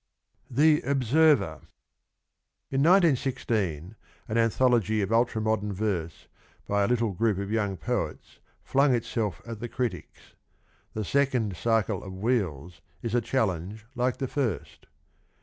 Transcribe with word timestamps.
99 0.49 0.81
THE 0.81 0.81
OBSERVER. 0.89 1.55
In 2.71 2.81
1916 2.81 3.95
an 4.29 4.37
anthology 4.39 5.03
of 5.03 5.11
ultra 5.13 5.39
modern 5.39 5.71
verse 5.71 6.27
by 6.65 6.83
a 6.83 6.87
little 6.87 7.11
group 7.11 7.37
of 7.37 7.51
young 7.51 7.77
poets 7.77 8.39
flung 8.63 8.95
itself 8.95 9.43
at 9.45 9.59
the 9.59 9.69
critics. 9.69 10.33
The 10.95 11.05
second 11.05 11.55
cycle 11.55 12.03
of' 12.03 12.13
Wheels' 12.27 12.81
is 13.03 13.13
a 13.13 13.21
challenge 13.21 13.85
like 13.93 14.17
the 14.17 14.27
first. 14.27 14.87